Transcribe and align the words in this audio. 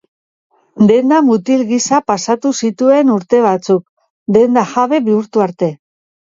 Denda 0.91 1.19
mutil 1.27 1.61
gisa 1.73 1.99
pasatu 2.13 2.55
zituen 2.63 3.13
urte 3.19 3.43
batzuk, 3.45 3.87
denda 4.41 4.67
jabe 4.75 5.05
bihurtu 5.13 5.49
arte. 5.51 5.75